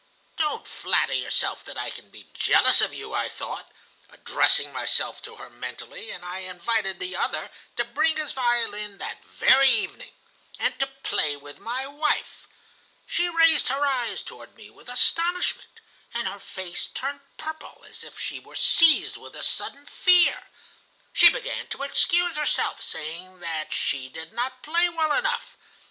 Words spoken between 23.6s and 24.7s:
she did not